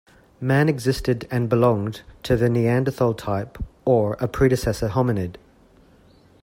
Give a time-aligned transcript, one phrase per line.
[0.39, 5.35] Man existed and belonged to the Neanderthal type, or a predecessor hominid.